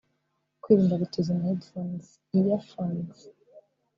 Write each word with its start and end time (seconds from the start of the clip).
Kwirinda 0.61 1.01
gutizanya 1.01 1.45
headphones/earphones 1.49 3.17